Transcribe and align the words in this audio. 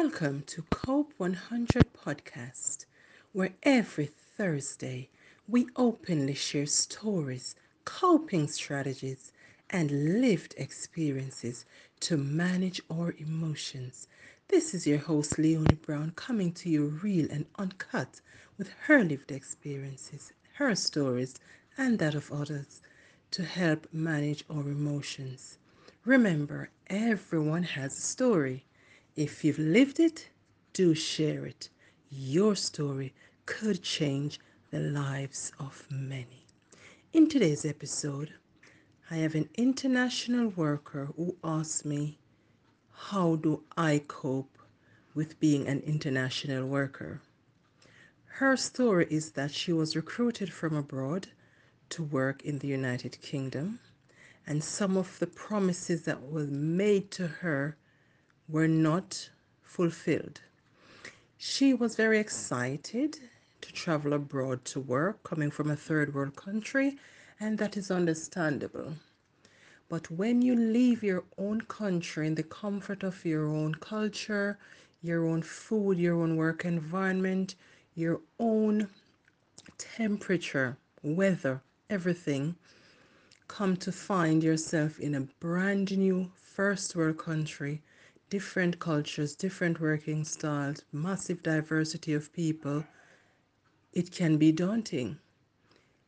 Welcome 0.00 0.44
to 0.46 0.62
Cope 0.70 1.12
100 1.16 1.92
podcast, 1.92 2.86
where 3.32 3.54
every 3.64 4.06
Thursday 4.06 5.10
we 5.48 5.66
openly 5.74 6.34
share 6.34 6.66
stories, 6.66 7.56
coping 7.84 8.46
strategies, 8.46 9.32
and 9.70 10.20
lived 10.20 10.54
experiences 10.56 11.66
to 11.98 12.16
manage 12.16 12.80
our 12.88 13.12
emotions. 13.18 14.06
This 14.46 14.72
is 14.72 14.86
your 14.86 14.98
host, 14.98 15.36
Leonie 15.36 15.74
Brown, 15.74 16.12
coming 16.14 16.52
to 16.52 16.70
you 16.70 17.00
real 17.02 17.26
and 17.28 17.46
uncut 17.58 18.20
with 18.56 18.70
her 18.82 19.02
lived 19.02 19.32
experiences, 19.32 20.32
her 20.54 20.76
stories, 20.76 21.34
and 21.76 21.98
that 21.98 22.14
of 22.14 22.30
others 22.30 22.82
to 23.32 23.42
help 23.42 23.88
manage 23.92 24.44
our 24.48 24.68
emotions. 24.68 25.58
Remember, 26.04 26.70
everyone 26.86 27.64
has 27.64 27.98
a 27.98 28.00
story. 28.00 28.64
If 29.18 29.42
you've 29.42 29.58
lived 29.58 29.98
it, 29.98 30.28
do 30.72 30.94
share 30.94 31.44
it. 31.44 31.70
Your 32.08 32.54
story 32.54 33.14
could 33.46 33.82
change 33.82 34.38
the 34.70 34.78
lives 34.78 35.50
of 35.58 35.84
many. 35.90 36.46
In 37.12 37.28
today's 37.28 37.64
episode, 37.64 38.34
I 39.10 39.16
have 39.16 39.34
an 39.34 39.48
international 39.56 40.50
worker 40.50 41.08
who 41.16 41.36
asked 41.42 41.84
me, 41.84 42.20
How 42.92 43.34
do 43.34 43.64
I 43.76 44.02
cope 44.06 44.56
with 45.16 45.40
being 45.40 45.66
an 45.66 45.80
international 45.80 46.68
worker? 46.68 47.20
Her 48.26 48.56
story 48.56 49.08
is 49.10 49.32
that 49.32 49.50
she 49.50 49.72
was 49.72 49.96
recruited 49.96 50.52
from 50.52 50.76
abroad 50.76 51.26
to 51.88 52.04
work 52.04 52.44
in 52.44 52.60
the 52.60 52.68
United 52.68 53.20
Kingdom, 53.20 53.80
and 54.46 54.62
some 54.62 54.96
of 54.96 55.18
the 55.18 55.26
promises 55.26 56.04
that 56.04 56.22
were 56.22 56.46
made 56.46 57.10
to 57.10 57.26
her 57.26 57.76
were 58.48 58.68
not 58.68 59.30
fulfilled. 59.62 60.40
She 61.36 61.74
was 61.74 61.96
very 61.96 62.18
excited 62.18 63.18
to 63.60 63.72
travel 63.72 64.12
abroad 64.12 64.64
to 64.66 64.80
work, 64.80 65.22
coming 65.22 65.50
from 65.50 65.70
a 65.70 65.76
third 65.76 66.14
world 66.14 66.36
country, 66.36 66.96
and 67.38 67.58
that 67.58 67.76
is 67.76 67.90
understandable. 67.90 68.94
But 69.88 70.10
when 70.10 70.42
you 70.42 70.54
leave 70.54 71.02
your 71.02 71.24
own 71.38 71.62
country 71.62 72.26
in 72.26 72.34
the 72.34 72.42
comfort 72.42 73.02
of 73.02 73.24
your 73.24 73.48
own 73.48 73.74
culture, 73.74 74.58
your 75.02 75.26
own 75.26 75.42
food, 75.42 75.98
your 75.98 76.20
own 76.20 76.36
work 76.36 76.64
environment, 76.64 77.54
your 77.94 78.20
own 78.38 78.88
temperature, 79.78 80.76
weather, 81.02 81.60
everything, 81.88 82.56
come 83.46 83.76
to 83.76 83.92
find 83.92 84.42
yourself 84.42 84.98
in 84.98 85.14
a 85.14 85.20
brand 85.20 85.96
new 85.96 86.30
first 86.34 86.94
world 86.96 87.18
country, 87.18 87.80
different 88.30 88.78
cultures, 88.78 89.34
different 89.34 89.80
working 89.80 90.24
styles, 90.24 90.84
massive 90.92 91.42
diversity 91.42 92.14
of 92.14 92.32
people, 92.32 92.84
it 93.92 94.10
can 94.10 94.36
be 94.36 94.52
daunting. 94.52 95.18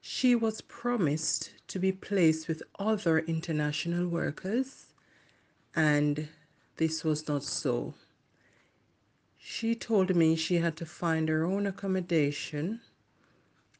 She 0.00 0.34
was 0.34 0.60
promised 0.62 1.52
to 1.68 1.78
be 1.78 1.92
placed 1.92 2.48
with 2.48 2.62
other 2.78 3.20
international 3.20 4.08
workers, 4.08 4.86
and 5.74 6.28
this 6.76 7.04
was 7.04 7.28
not 7.28 7.42
so. 7.42 7.94
She 9.38 9.74
told 9.74 10.14
me 10.14 10.36
she 10.36 10.56
had 10.56 10.76
to 10.76 10.86
find 10.86 11.28
her 11.28 11.44
own 11.44 11.66
accommodation 11.66 12.80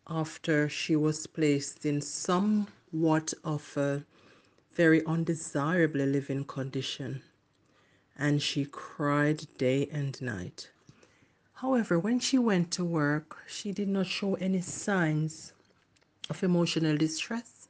after 0.07 0.69
she 0.69 0.97
was 0.97 1.27
placed 1.27 1.87
in 1.87 2.01
somewhat 2.01 3.33
of 3.45 3.77
a 3.77 4.05
very 4.73 5.05
undesirable 5.07 6.01
living 6.01 6.45
condition, 6.45 7.23
and 8.21 8.43
she 8.43 8.67
cried 8.67 9.47
day 9.57 9.89
and 9.91 10.21
night. 10.21 10.71
However, 11.55 11.99
when 11.99 12.21
she 12.21 12.39
went 12.39 12.71
to 12.73 12.85
work, 12.85 13.39
she 13.49 13.73
did 13.73 13.89
not 13.89 14.07
show 14.07 14.35
any 14.35 14.61
signs 14.61 15.55
of 16.29 16.43
emotional 16.45 16.99
distress 16.99 17.67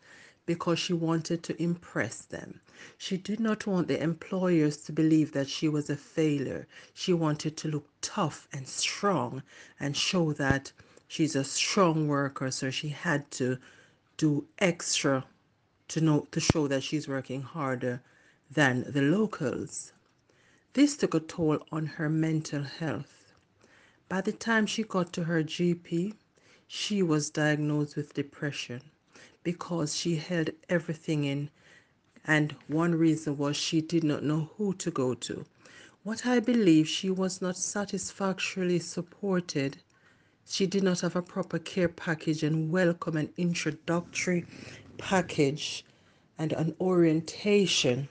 because 0.47 0.81
she 0.81 0.93
wanted 0.93 1.44
to 1.44 1.62
impress 1.62 2.22
them. 2.22 2.60
She 2.99 3.16
did 3.16 3.39
not 3.39 3.66
want 3.66 3.87
the 3.87 4.03
employers 4.03 4.77
to 4.78 4.93
believe 4.93 5.33
that 5.33 5.49
she 5.49 5.69
was 5.69 5.89
a 5.89 5.97
failure. 5.97 6.66
She 6.94 7.12
wanted 7.12 7.56
to 7.59 7.69
look 7.69 7.87
tough 8.00 8.49
and 8.53 8.66
strong 8.66 9.44
and 9.78 9.97
show 9.97 10.33
that 10.33 10.72
she's 11.06 11.37
a 11.37 11.44
strong 11.44 12.09
worker, 12.09 12.50
so 12.50 12.71
she 12.71 12.89
had 12.89 13.31
to 13.33 13.59
do 14.16 14.47
extra 14.59 15.25
to 15.89 16.00
know 16.00 16.27
to 16.33 16.41
show 16.41 16.66
that 16.69 16.83
she's 16.83 17.06
working 17.06 17.43
harder 17.43 18.03
than 18.50 18.84
the 18.93 19.03
locals. 19.03 19.93
This 20.73 20.97
took 20.97 21.15
a 21.15 21.21
toll 21.21 21.67
on 21.73 21.87
her 21.87 22.09
mental 22.09 22.63
health. 22.63 23.33
By 24.09 24.21
the 24.21 24.31
time 24.31 24.67
she 24.67 24.85
got 24.85 25.13
to 25.15 25.25
her 25.25 25.43
GP, 25.43 26.15
she 26.69 27.03
was 27.03 27.29
diagnosed 27.29 27.97
with 27.97 28.15
depression 28.15 28.81
because 29.43 29.97
she 29.97 30.15
held 30.15 30.51
everything 30.69 31.25
in 31.25 31.51
and 32.25 32.55
one 32.69 32.95
reason 32.95 33.37
was 33.37 33.57
she 33.57 33.81
did 33.81 34.05
not 34.05 34.23
know 34.23 34.51
who 34.57 34.73
to 34.75 34.93
go 34.93 35.15
to. 35.15 35.45
What 36.05 36.25
I 36.25 36.39
believe 36.39 36.87
she 36.87 37.11
was 37.11 37.43
not 37.43 37.57
satisfactorily 37.57 38.79
supported 38.79 39.79
she 40.47 40.67
did 40.69 40.85
not 40.85 41.01
have 41.01 41.17
a 41.17 41.23
proper 41.23 41.59
care 41.59 41.89
package 41.89 42.45
and 42.45 42.71
welcome 42.71 43.17
and 43.17 43.31
introductory 43.37 44.47
package 44.99 45.85
and 46.39 46.53
an 46.53 46.77
orientation 46.81 48.09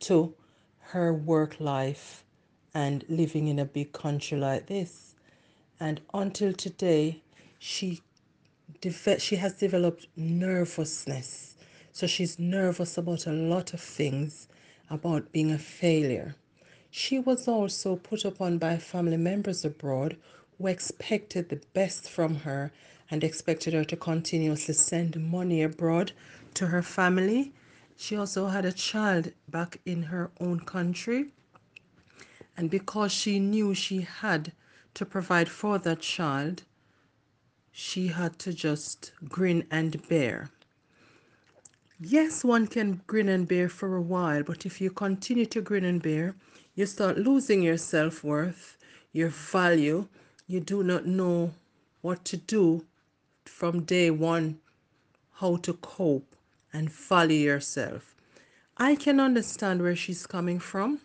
to 0.00 0.34
her 0.92 1.12
work 1.14 1.60
life 1.60 2.24
and 2.74 3.04
living 3.08 3.46
in 3.46 3.58
a 3.58 3.64
big 3.64 3.92
country 3.92 4.36
like 4.36 4.66
this. 4.66 5.14
And 5.78 6.00
until 6.12 6.52
today, 6.52 7.22
she 7.58 8.02
she 9.18 9.36
has 9.36 9.52
developed 9.54 10.06
nervousness. 10.16 11.56
So 11.92 12.06
she's 12.06 12.38
nervous 12.38 12.96
about 12.98 13.26
a 13.26 13.32
lot 13.32 13.74
of 13.74 13.80
things 13.80 14.48
about 14.88 15.32
being 15.32 15.52
a 15.52 15.58
failure. 15.58 16.34
She 16.90 17.18
was 17.18 17.46
also 17.46 17.96
put 17.96 18.24
upon 18.24 18.58
by 18.58 18.78
family 18.78 19.16
members 19.16 19.64
abroad 19.64 20.16
who 20.58 20.66
expected 20.66 21.48
the 21.48 21.60
best 21.72 22.08
from 22.08 22.36
her 22.36 22.72
and 23.10 23.22
expected 23.22 23.74
her 23.74 23.84
to 23.84 23.96
continuously 23.96 24.74
send 24.74 25.30
money 25.30 25.62
abroad 25.62 26.12
to 26.54 26.66
her 26.66 26.82
family. 26.82 27.52
She 28.02 28.16
also 28.16 28.46
had 28.46 28.64
a 28.64 28.72
child 28.72 29.34
back 29.46 29.78
in 29.84 30.04
her 30.04 30.30
own 30.40 30.60
country. 30.60 31.32
And 32.56 32.70
because 32.70 33.12
she 33.12 33.38
knew 33.38 33.74
she 33.74 34.00
had 34.00 34.52
to 34.94 35.04
provide 35.04 35.50
for 35.50 35.78
that 35.78 36.00
child, 36.00 36.62
she 37.70 38.06
had 38.08 38.38
to 38.38 38.54
just 38.54 39.12
grin 39.28 39.66
and 39.70 40.08
bear. 40.08 40.48
Yes, 42.00 42.42
one 42.42 42.66
can 42.68 43.02
grin 43.06 43.28
and 43.28 43.46
bear 43.46 43.68
for 43.68 43.94
a 43.96 44.02
while, 44.02 44.44
but 44.44 44.64
if 44.64 44.80
you 44.80 44.90
continue 44.90 45.44
to 45.44 45.60
grin 45.60 45.84
and 45.84 46.02
bear, 46.02 46.34
you 46.74 46.86
start 46.86 47.18
losing 47.18 47.62
your 47.62 47.76
self 47.76 48.24
worth, 48.24 48.78
your 49.12 49.28
value, 49.28 50.08
you 50.46 50.60
do 50.60 50.82
not 50.82 51.04
know 51.04 51.52
what 52.00 52.24
to 52.24 52.38
do 52.38 52.86
from 53.44 53.84
day 53.84 54.10
one, 54.10 54.58
how 55.32 55.56
to 55.56 55.74
cope 55.74 56.34
and 56.72 56.90
value 56.90 57.38
yourself. 57.38 58.14
I 58.76 58.94
can 58.94 59.20
understand 59.20 59.82
where 59.82 59.96
she's 59.96 60.26
coming 60.26 60.58
from 60.58 61.00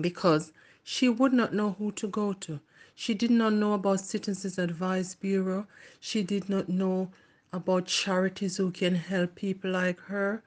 because 0.00 0.52
she 0.82 1.08
would 1.08 1.32
not 1.32 1.54
know 1.54 1.76
who 1.78 1.92
to 1.92 2.08
go 2.08 2.32
to. 2.34 2.60
She 2.94 3.14
did 3.14 3.30
not 3.30 3.52
know 3.52 3.74
about 3.74 4.00
Citizens 4.00 4.58
Advice 4.58 5.14
Bureau. 5.14 5.66
She 6.00 6.22
did 6.22 6.48
not 6.48 6.68
know 6.68 7.10
about 7.52 7.86
charities 7.86 8.56
who 8.56 8.70
can 8.70 8.94
help 8.94 9.34
people 9.34 9.70
like 9.70 10.00
her. 10.00 10.42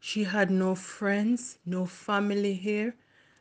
She 0.00 0.24
had 0.24 0.50
no 0.50 0.74
friends, 0.74 1.58
no 1.64 1.86
family 1.86 2.54
here. 2.54 2.94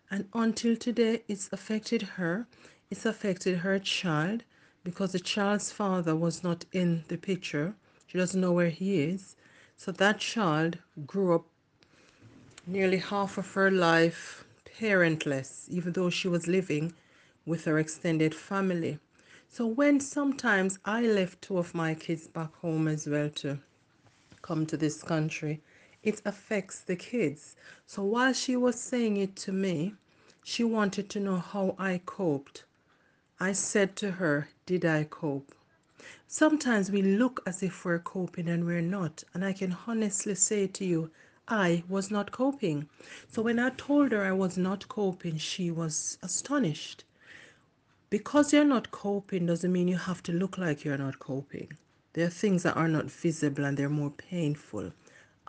And 0.09 0.27
until 0.33 0.75
today, 0.75 1.23
it's 1.27 1.49
affected 1.51 2.01
her 2.17 2.47
it's 2.93 3.07
affected 3.07 3.57
her 3.57 3.79
child 3.79 4.43
because 4.83 5.13
the 5.13 5.19
child's 5.19 5.71
father 5.71 6.15
was 6.15 6.43
not 6.43 6.65
in 6.71 7.03
the 7.07 7.17
picture. 7.17 7.73
She 8.05 8.19
doesn't 8.19 8.39
know 8.39 8.51
where 8.51 8.69
he 8.69 9.01
is. 9.01 9.35
So 9.83 9.91
that 9.91 10.19
child 10.19 10.77
grew 11.05 11.35
up 11.35 11.45
nearly 12.65 12.99
half 12.99 13.37
of 13.37 13.53
her 13.53 13.69
life 13.69 14.45
parentless, 14.63 15.67
even 15.69 15.91
though 15.91 16.09
she 16.09 16.29
was 16.29 16.47
living 16.47 16.93
with 17.45 17.65
her 17.65 17.77
extended 17.77 18.33
family. 18.33 18.99
So 19.49 19.67
when 19.67 19.99
sometimes 19.99 20.79
I 20.85 21.01
left 21.01 21.41
two 21.41 21.57
of 21.57 21.75
my 21.75 21.95
kids 21.95 22.27
back 22.27 22.55
home 22.55 22.87
as 22.87 23.07
well 23.07 23.29
to 23.31 23.59
come 24.41 24.65
to 24.67 24.77
this 24.77 25.03
country, 25.03 25.61
it 26.01 26.21
affects 26.23 26.79
the 26.79 26.95
kids. 26.95 27.57
So 27.85 28.05
while 28.05 28.31
she 28.31 28.55
was 28.55 28.79
saying 28.79 29.17
it 29.17 29.35
to 29.35 29.51
me, 29.51 29.95
she 30.45 30.63
wanted 30.63 31.09
to 31.09 31.19
know 31.19 31.39
how 31.39 31.75
I 31.77 31.99
coped. 32.05 32.63
I 33.37 33.51
said 33.51 33.97
to 33.97 34.11
her, 34.11 34.47
Did 34.65 34.85
I 34.85 35.03
cope? 35.03 35.53
Sometimes 36.27 36.91
we 36.91 37.01
look 37.01 37.41
as 37.45 37.63
if 37.63 37.85
we're 37.85 37.99
coping 37.99 38.47
and 38.49 38.65
we're 38.65 38.81
not. 38.81 39.23
And 39.33 39.43
I 39.45 39.53
can 39.53 39.77
honestly 39.87 40.35
say 40.35 40.67
to 40.67 40.85
you, 40.85 41.11
I 41.47 41.83
was 41.87 42.11
not 42.11 42.31
coping. 42.31 42.89
So 43.27 43.41
when 43.41 43.59
I 43.59 43.69
told 43.71 44.11
her 44.11 44.23
I 44.23 44.31
was 44.31 44.57
not 44.57 44.87
coping, 44.87 45.37
she 45.37 45.71
was 45.71 46.17
astonished. 46.21 47.05
because 48.09 48.53
you're 48.53 48.63
not 48.63 48.91
coping 48.91 49.45
doesn't 49.45 49.71
mean 49.73 49.87
you 49.87 49.97
have 49.97 50.23
to 50.23 50.31
look 50.31 50.57
like 50.57 50.83
you're 50.85 50.97
not 50.97 51.19
coping. 51.19 51.77
There 52.13 52.25
are 52.27 52.29
things 52.29 52.63
that 52.63 52.75
are 52.77 52.87
not 52.87 53.11
visible 53.11 53.65
and 53.65 53.77
they're 53.77 53.89
more 53.89 54.11
painful. 54.11 54.93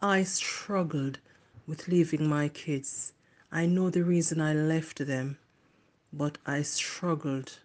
I 0.00 0.24
struggled 0.24 1.18
with 1.66 1.88
leaving 1.88 2.28
my 2.28 2.48
kids. 2.48 3.12
I 3.52 3.66
know 3.66 3.90
the 3.90 4.02
reason 4.04 4.40
I 4.40 4.54
left 4.54 4.98
them, 5.06 5.38
but 6.12 6.38
I 6.46 6.62
struggled 6.62 7.58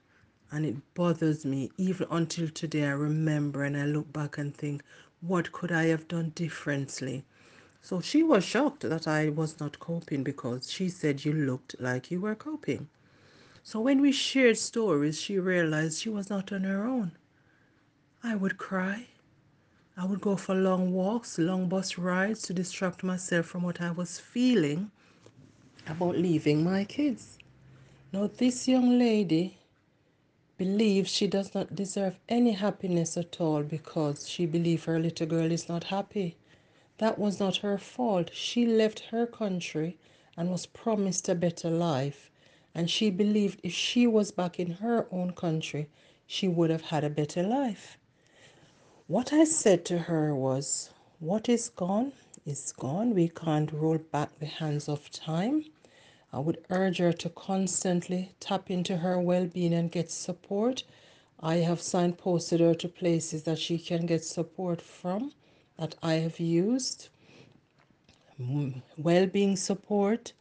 and 0.52 0.66
it 0.66 0.76
bothers 0.94 1.46
me 1.46 1.72
even 1.78 2.08
until 2.10 2.50
today. 2.50 2.86
I 2.86 2.92
remember 2.92 3.64
and 3.64 3.78
I 3.78 3.86
look 3.86 4.12
back 4.12 4.38
and 4.38 4.56
think, 4.56 4.84
what 5.22 5.52
could 5.52 5.72
I 5.72 5.86
have 5.86 6.08
done 6.08 6.32
differently? 6.36 7.26
So 7.82 8.02
she 8.02 8.24
was 8.24 8.44
shocked 8.44 8.82
that 8.82 9.08
I 9.08 9.30
was 9.30 9.60
not 9.60 9.80
coping 9.80 10.24
because 10.24 10.72
she 10.72 10.90
said 10.90 11.24
you 11.24 11.34
looked 11.34 11.76
like 11.80 12.12
you 12.12 12.20
were 12.20 12.36
coping. 12.36 12.88
So 13.64 13.80
when 13.80 14.02
we 14.02 14.12
shared 14.12 14.58
stories, 14.58 15.20
she 15.20 15.40
realized 15.40 16.02
she 16.02 16.10
was 16.10 16.30
not 16.30 16.52
on 16.52 16.64
her 16.64 16.86
own. 16.86 17.12
I 18.24 18.36
would 18.36 18.58
cry. 18.58 19.08
I 19.96 20.06
would 20.06 20.22
go 20.22 20.36
for 20.36 20.56
long 20.56 20.94
walks, 20.94 21.38
long 21.38 21.70
bus 21.70 21.98
rides 21.98 22.42
to 22.44 22.54
distract 22.54 23.04
myself 23.04 23.46
from 23.46 23.64
what 23.64 23.82
I 23.82 23.92
was 23.92 24.20
feeling 24.20 24.92
about 25.88 26.18
leaving 26.18 26.64
my 26.64 26.84
kids. 26.86 27.38
Now, 28.12 28.28
this 28.28 28.68
young 28.68 28.98
lady 28.98 29.59
believes 30.60 31.10
she 31.10 31.26
does 31.26 31.56
not 31.56 31.74
deserve 31.74 32.20
any 32.28 32.52
happiness 32.52 33.18
at 33.18 33.42
all 33.42 33.64
because 33.64 34.30
she 34.30 34.46
believes 34.46 34.84
her 34.84 35.00
little 35.00 35.26
girl 35.26 35.52
is 35.52 35.70
not 35.70 35.86
happy. 35.86 36.36
That 37.00 37.18
was 37.18 37.40
not 37.40 37.58
her 37.58 37.78
fault. 37.78 38.30
She 38.34 38.66
left 38.66 39.00
her 39.12 39.26
country 39.26 39.98
and 40.38 40.52
was 40.52 40.66
promised 40.66 41.30
a 41.30 41.34
better 41.34 41.70
life. 41.72 42.30
And 42.76 42.92
she 42.92 43.10
believed 43.10 43.62
if 43.64 43.74
she 43.74 44.06
was 44.06 44.32
back 44.32 44.60
in 44.60 44.72
her 44.74 45.08
own 45.12 45.32
country, 45.32 45.88
she 46.28 46.50
would 46.50 46.70
have 46.70 46.92
had 46.92 47.06
a 47.06 47.10
better 47.10 47.42
life. 47.42 47.98
What 49.08 49.32
I 49.32 49.46
said 49.46 49.86
to 49.86 49.98
her 49.98 50.36
was, 50.36 50.90
What 51.20 51.48
is 51.48 51.70
gone 51.70 52.12
is 52.46 52.74
gone. 52.74 53.16
We 53.16 53.30
can't 53.30 53.72
roll 53.72 53.98
back 53.98 54.38
the 54.40 54.46
hands 54.46 54.90
of 54.90 55.10
time. 55.10 55.64
I 56.32 56.40
would 56.40 56.64
urge 56.70 56.98
her 57.00 57.12
to 57.14 57.30
constantly 57.30 58.34
tap 58.40 58.70
into 58.70 58.98
her 58.98 59.20
well 59.20 59.48
being 59.48 59.74
and 59.74 59.92
get 59.92 60.12
support. 60.12 60.84
I 61.40 61.58
have 61.58 61.80
signposted 61.80 62.60
her 62.60 62.76
to 62.76 62.88
places 62.88 63.44
that 63.44 63.58
she 63.58 63.80
can 63.80 64.06
get 64.06 64.24
support 64.24 64.82
from 64.82 65.34
that 65.78 65.96
I 66.04 66.16
have 66.16 66.40
used 66.40 67.10
well 68.98 69.26
being 69.26 69.56
support 69.56 70.34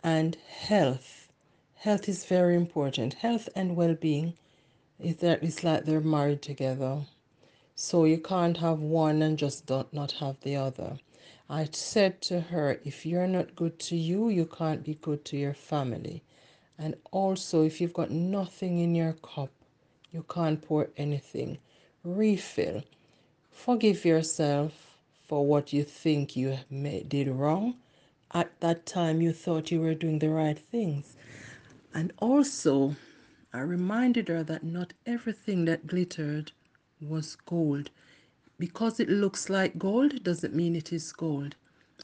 and 0.00 0.36
health. 0.36 1.28
Health 1.74 2.08
is 2.08 2.24
very 2.24 2.56
important. 2.56 3.14
Health 3.14 3.48
and 3.54 3.76
well 3.76 3.94
being 3.94 4.34
is 4.98 5.62
like 5.62 5.84
they're 5.84 6.00
married 6.00 6.42
together. 6.42 7.02
So 7.80 8.06
you 8.06 8.18
can't 8.18 8.56
have 8.56 8.80
one 8.80 9.22
and 9.22 9.38
just 9.38 9.66
don't 9.66 9.92
not 9.94 10.10
have 10.18 10.40
the 10.40 10.56
other. 10.56 10.98
I 11.48 11.68
said 11.70 12.20
to 12.22 12.40
her, 12.40 12.80
if 12.84 13.06
you're 13.06 13.28
not 13.28 13.54
good 13.54 13.78
to 13.78 13.96
you, 13.96 14.30
you 14.30 14.46
can't 14.46 14.82
be 14.82 14.96
good 14.96 15.24
to 15.26 15.36
your 15.36 15.54
family. 15.54 16.24
And 16.76 16.96
also, 17.12 17.62
if 17.62 17.80
you've 17.80 17.92
got 17.92 18.10
nothing 18.10 18.80
in 18.80 18.96
your 18.96 19.12
cup, 19.12 19.52
you 20.10 20.24
can't 20.28 20.60
pour 20.60 20.90
anything. 20.96 21.58
Refill. 22.02 22.82
Forgive 23.52 24.04
yourself 24.04 24.98
for 25.28 25.46
what 25.46 25.72
you 25.72 25.84
think 25.84 26.34
you 26.34 26.58
did 27.06 27.28
wrong. 27.28 27.76
At 28.32 28.58
that 28.58 28.86
time, 28.86 29.20
you 29.22 29.32
thought 29.32 29.70
you 29.70 29.80
were 29.80 29.94
doing 29.94 30.18
the 30.18 30.30
right 30.30 30.58
things. 30.58 31.14
And 31.94 32.12
also, 32.18 32.96
I 33.52 33.60
reminded 33.60 34.26
her 34.26 34.42
that 34.42 34.64
not 34.64 34.94
everything 35.06 35.64
that 35.66 35.86
glittered 35.86 36.50
was 37.00 37.36
gold. 37.46 37.90
Because 38.58 38.98
it 38.98 39.08
looks 39.08 39.48
like 39.48 39.78
gold 39.78 40.22
doesn't 40.24 40.54
mean 40.54 40.74
it 40.74 40.92
is 40.92 41.12
gold. 41.12 41.54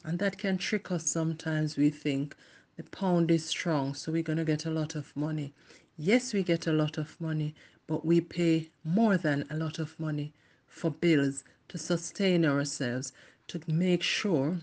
And 0.03 0.19
that 0.19 0.37
can 0.37 0.57
trick 0.57 0.91
us 0.91 1.09
sometimes. 1.09 1.77
We 1.77 1.89
think 1.89 2.35
the 2.77 2.83
pound 2.83 3.31
is 3.31 3.45
strong, 3.45 3.93
so 3.93 4.11
we're 4.11 4.23
going 4.23 4.37
to 4.37 4.45
get 4.45 4.65
a 4.65 4.71
lot 4.71 4.95
of 4.95 5.15
money. 5.15 5.53
Yes, 5.97 6.33
we 6.33 6.43
get 6.43 6.67
a 6.67 6.73
lot 6.73 6.97
of 6.97 7.19
money, 7.19 7.55
but 7.87 8.05
we 8.05 8.21
pay 8.21 8.69
more 8.83 9.17
than 9.17 9.45
a 9.49 9.55
lot 9.55 9.79
of 9.79 9.99
money 9.99 10.33
for 10.67 10.91
bills 10.91 11.43
to 11.69 11.77
sustain 11.77 12.45
ourselves, 12.45 13.13
to 13.47 13.61
make 13.67 14.03
sure 14.03 14.57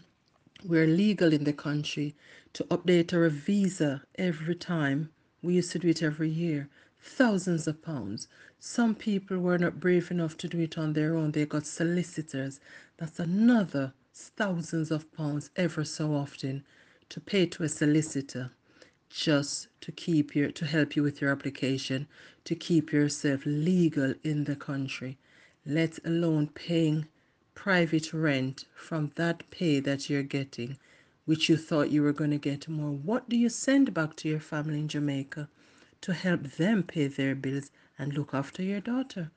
we're 0.64 0.86
legal 0.86 1.32
in 1.32 1.44
the 1.44 1.52
country, 1.52 2.14
to 2.52 2.64
update 2.64 3.12
our 3.12 3.28
visa 3.28 4.02
every 4.16 4.54
time. 4.54 5.10
We 5.42 5.54
used 5.54 5.72
to 5.72 5.78
do 5.78 5.88
it 5.88 6.02
every 6.02 6.28
year. 6.28 6.68
Thousands 7.04 7.66
of 7.66 7.82
pounds. 7.82 8.28
Some 8.60 8.94
people 8.94 9.38
were 9.38 9.58
not 9.58 9.80
brave 9.80 10.10
enough 10.12 10.36
to 10.38 10.48
do 10.48 10.60
it 10.60 10.78
on 10.78 10.92
their 10.92 11.16
own. 11.16 11.32
They 11.32 11.44
got 11.44 11.66
solicitors. 11.66 12.60
That's 12.96 13.18
another 13.18 13.92
thousands 14.14 14.90
of 14.90 15.10
pounds 15.12 15.50
ever 15.56 15.84
so 15.84 16.14
often 16.14 16.64
to 17.08 17.20
pay 17.20 17.46
to 17.46 17.64
a 17.64 17.68
solicitor 17.68 18.52
just 19.10 19.68
to 19.80 19.90
keep 19.90 20.34
your 20.34 20.50
to 20.52 20.64
help 20.64 20.94
you 20.94 21.02
with 21.02 21.20
your 21.20 21.30
application 21.30 22.06
to 22.44 22.54
keep 22.54 22.92
yourself 22.92 23.42
legal 23.44 24.14
in 24.22 24.44
the 24.44 24.56
country 24.56 25.18
let 25.66 25.98
alone 26.04 26.46
paying 26.48 27.06
private 27.54 28.12
rent 28.12 28.64
from 28.74 29.10
that 29.16 29.50
pay 29.50 29.80
that 29.80 30.08
you're 30.08 30.22
getting 30.22 30.78
which 31.24 31.48
you 31.48 31.56
thought 31.56 31.90
you 31.90 32.02
were 32.02 32.12
going 32.12 32.30
to 32.30 32.38
get 32.38 32.68
more 32.68 32.90
what 32.90 33.28
do 33.28 33.36
you 33.36 33.48
send 33.48 33.92
back 33.92 34.14
to 34.14 34.28
your 34.28 34.40
family 34.40 34.78
in 34.78 34.88
Jamaica 34.88 35.48
to 36.02 36.12
help 36.12 36.42
them 36.42 36.82
pay 36.82 37.06
their 37.06 37.34
bills 37.34 37.70
and 37.98 38.12
look 38.12 38.34
after 38.34 38.62
your 38.62 38.80
daughter 38.80 39.30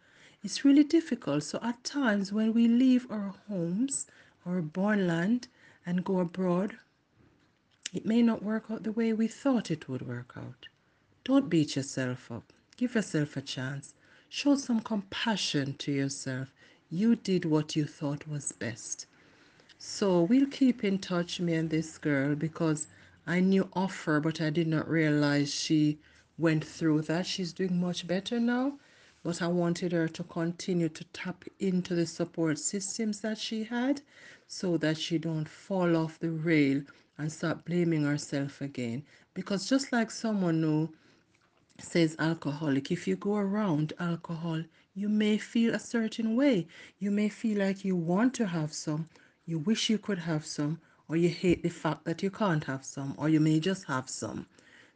it's 0.43 0.65
really 0.65 0.83
difficult 0.83 1.43
so 1.43 1.57
at 1.63 1.83
times 1.83 2.33
when 2.33 2.53
we 2.53 2.67
leave 2.67 3.09
our 3.09 3.33
homes 3.47 4.05
our 4.45 4.61
born 4.61 5.07
land 5.07 5.47
and 5.85 6.03
go 6.03 6.19
abroad 6.19 6.75
it 7.95 8.05
may 8.05 8.21
not 8.21 8.43
work 8.43 8.65
out 8.69 8.83
the 8.83 8.91
way 8.91 9.13
we 9.13 9.29
thought 9.29 9.71
it 9.71 9.87
would 9.87 10.05
work 10.05 10.33
out. 10.35 10.67
Don't 11.23 11.49
beat 11.49 11.77
yourself 11.77 12.29
up. 12.29 12.51
Give 12.75 12.93
yourself 12.93 13.37
a 13.37 13.41
chance. 13.41 13.93
Show 14.27 14.57
some 14.57 14.81
compassion 14.81 15.75
to 15.75 15.93
yourself. 15.93 16.53
You 16.91 17.15
did 17.15 17.45
what 17.45 17.77
you 17.77 17.85
thought 17.85 18.27
was 18.27 18.51
best. 18.51 19.05
So 19.79 20.23
we'll 20.23 20.47
keep 20.47 20.83
in 20.83 20.99
touch, 20.99 21.39
me 21.39 21.53
and 21.53 21.69
this 21.69 21.97
girl, 21.97 22.35
because 22.35 22.87
I 23.25 23.39
knew 23.39 23.69
of 23.71 23.95
her, 24.03 24.19
but 24.19 24.41
I 24.41 24.49
did 24.49 24.67
not 24.67 24.89
realize 24.89 25.53
she 25.53 25.97
went 26.37 26.63
through 26.65 27.01
that. 27.03 27.25
She's 27.25 27.53
doing 27.53 27.79
much 27.79 28.07
better 28.07 28.39
now, 28.39 28.77
but 29.23 29.41
I 29.41 29.47
wanted 29.47 29.91
her 29.91 30.07
to 30.07 30.23
continue 30.23 30.89
to 30.89 31.03
tap 31.05 31.45
into 31.59 31.95
the 31.95 32.05
support 32.05 32.59
systems 32.59 33.21
that 33.21 33.37
she 33.37 33.63
had 33.63 34.01
so 34.47 34.77
that 34.77 34.97
she 34.97 35.17
don't 35.17 35.47
fall 35.47 35.95
off 35.95 36.19
the 36.19 36.29
rail 36.31 36.81
and 37.17 37.31
start 37.31 37.65
blaming 37.65 38.03
herself 38.03 38.61
again. 38.61 39.03
Because 39.33 39.69
just 39.69 39.91
like 39.91 40.11
someone 40.11 40.61
who 40.61 40.89
says 41.79 42.15
alcoholic, 42.19 42.91
if 42.91 43.07
you 43.07 43.15
go 43.15 43.35
around 43.37 43.93
alcohol, 43.99 44.61
you 44.93 45.09
may 45.09 45.37
feel 45.37 45.73
a 45.73 45.79
certain 45.79 46.35
way. 46.35 46.67
You 46.99 47.11
may 47.11 47.29
feel 47.29 47.59
like 47.59 47.83
you 47.83 47.95
want 47.95 48.33
to 48.35 48.47
have 48.47 48.73
some, 48.73 49.09
you 49.45 49.59
wish 49.59 49.89
you 49.89 49.97
could 49.97 50.19
have 50.19 50.45
some, 50.45 50.79
or 51.07 51.15
you 51.15 51.29
hate 51.29 51.63
the 51.63 51.69
fact 51.69 52.05
that 52.05 52.23
you 52.23 52.29
can't 52.29 52.63
have 52.63 52.83
some, 52.85 53.13
or 53.17 53.29
you 53.29 53.39
may 53.39 53.59
just 53.59 53.85
have 53.85 54.09
some. 54.09 54.45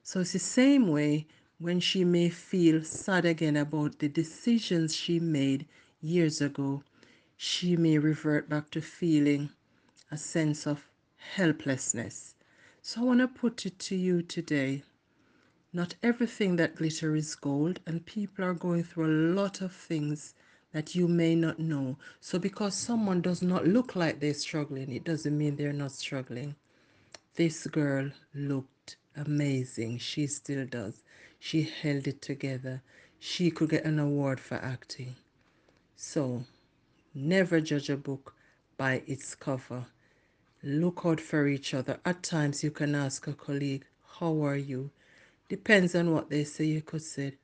So 0.10 0.22
it's 0.22 0.34
the 0.34 0.40
same 0.40 0.88
way 0.88 1.28
when 1.60 1.80
she 1.80 2.04
may 2.04 2.30
feel 2.30 2.84
sad 2.84 3.26
again 3.26 3.56
about 3.56 4.00
the 4.00 4.08
decisions 4.10 4.96
she 4.96 5.20
made 5.20 5.68
years 6.02 6.42
ago. 6.42 6.82
She 7.38 7.78
may 7.78 8.00
revert 8.00 8.50
back 8.50 8.72
to 8.72 8.82
feeling 8.82 9.52
a 10.10 10.18
sense 10.18 10.66
of 10.66 10.90
helplessness. 11.36 12.34
So 12.82 13.02
I 13.02 13.04
want 13.04 13.20
to 13.20 13.28
put 13.28 13.68
it 13.68 13.78
to 13.78 13.96
you 13.96 14.24
today. 14.24 14.82
Not 15.74 15.94
everything 16.02 16.56
that 16.56 16.78
glitter 16.78 17.16
is 17.16 17.36
gold, 17.36 17.80
and 17.86 18.04
people 18.04 18.46
are 18.46 18.56
going 18.56 18.86
through 18.86 19.06
a 19.06 19.22
lot 19.36 19.62
of 19.62 19.72
things 19.72 20.34
that 20.72 20.96
you 20.96 21.08
may 21.08 21.36
not 21.36 21.60
know. 21.60 22.00
So 22.20 22.40
because 22.40 22.74
someone 22.74 23.22
does 23.22 23.44
not 23.44 23.68
look 23.68 23.96
like 23.96 24.20
they're 24.20 24.34
struggling, 24.34 24.92
it 24.92 25.04
doesn't 25.04 25.38
mean 25.38 25.56
they're 25.56 25.72
not 25.72 25.92
struggling. 25.92 26.56
This 27.36 27.68
girl 27.68 28.10
looked 28.34 28.98
amazing. 29.26 30.00
She 30.00 30.28
still 30.28 30.66
does. 30.66 31.04
She 31.40 31.64
held 31.82 32.08
it 32.08 32.22
together. 32.22 32.82
She 33.20 33.52
could 33.52 33.70
get 33.70 33.86
an 33.86 34.00
award 34.00 34.40
for 34.40 34.56
acting. 34.56 35.16
So, 35.96 36.46
never 37.14 37.60
judge 37.60 37.90
a 37.90 37.98
book 37.98 38.34
by 38.78 39.04
its 39.06 39.36
cover. 39.36 39.86
Look 40.64 41.02
out 41.06 41.20
for 41.20 41.48
each 41.48 41.74
other. 41.74 42.00
At 42.06 42.24
times, 42.24 42.64
you 42.64 42.72
can 42.72 42.96
ask 42.96 43.28
a 43.28 43.34
colleague, 43.34 43.86
How 44.20 44.44
are 44.46 44.56
you? 44.56 44.92
Depends 45.50 45.96
on 45.96 46.14
what 46.14 46.30
they 46.30 46.44
say. 46.44 46.66
You 46.66 46.82
could 46.82 47.02
say, 47.02 47.36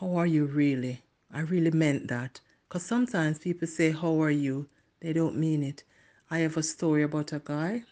How 0.00 0.16
are 0.16 0.26
you 0.26 0.44
really? 0.44 1.02
I 1.32 1.40
really 1.40 1.70
meant 1.70 2.08
that. 2.08 2.40
Because 2.68 2.84
sometimes 2.84 3.38
people 3.38 3.68
say, 3.68 3.90
How 3.90 4.20
are 4.22 4.30
you? 4.30 4.68
They 5.00 5.12
don't 5.12 5.36
mean 5.36 5.62
it. 5.62 5.84
I 6.30 6.38
have 6.40 6.56
a 6.56 6.62
story 6.62 7.02
about 7.02 7.32
a 7.32 7.38
guy. 7.38 7.84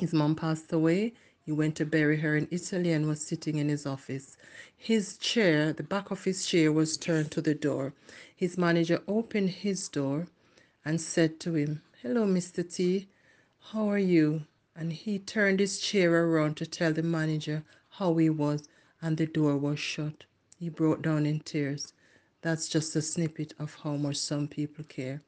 His 0.00 0.12
mom 0.12 0.34
passed 0.34 0.72
away. 0.72 1.14
He 1.48 1.52
went 1.52 1.76
to 1.76 1.86
bury 1.86 2.18
her 2.18 2.36
in 2.36 2.46
Italy 2.50 2.92
and 2.92 3.08
was 3.08 3.22
sitting 3.22 3.56
in 3.56 3.70
his 3.70 3.86
office. 3.86 4.36
His 4.76 5.16
chair, 5.16 5.72
the 5.72 5.82
back 5.82 6.10
of 6.10 6.24
his 6.24 6.44
chair, 6.44 6.70
was 6.70 6.98
turned 6.98 7.30
to 7.30 7.40
the 7.40 7.54
door. 7.54 7.94
His 8.36 8.58
manager 8.58 9.00
opened 9.08 9.48
his 9.48 9.88
door 9.88 10.26
and 10.84 11.00
said 11.00 11.40
to 11.40 11.54
him, 11.54 11.80
Hello, 12.02 12.26
Mr. 12.26 12.70
T, 12.70 13.08
how 13.72 13.88
are 13.88 13.98
you? 13.98 14.42
And 14.76 14.92
he 14.92 15.18
turned 15.18 15.58
his 15.58 15.80
chair 15.80 16.22
around 16.22 16.58
to 16.58 16.66
tell 16.66 16.92
the 16.92 17.02
manager 17.02 17.64
how 17.92 18.14
he 18.18 18.28
was, 18.28 18.68
and 19.00 19.16
the 19.16 19.24
door 19.24 19.56
was 19.56 19.78
shut. 19.78 20.24
He 20.58 20.68
broke 20.68 21.00
down 21.00 21.24
in 21.24 21.40
tears. 21.40 21.94
That's 22.42 22.68
just 22.68 22.94
a 22.94 23.00
snippet 23.00 23.54
of 23.58 23.74
how 23.76 23.96
much 23.96 24.16
some 24.16 24.48
people 24.48 24.84
care. 24.84 25.22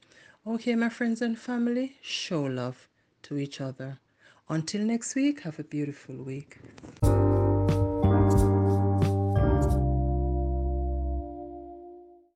Okay, 0.46 0.74
my 0.74 0.90
friends 0.90 1.22
and 1.22 1.38
family, 1.38 1.96
show 2.02 2.42
love 2.42 2.88
to 3.22 3.38
each 3.38 3.58
other. 3.62 3.98
Until 4.50 4.84
next 4.84 5.14
week, 5.14 5.42
have 5.42 5.60
a 5.60 5.62
beautiful 5.62 6.16
week. 6.16 6.58